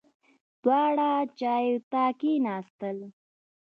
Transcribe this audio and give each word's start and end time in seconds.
دواړه 0.63 1.09
چایو 1.39 1.77
ته 1.91 2.01
کېناستل. 2.19 2.97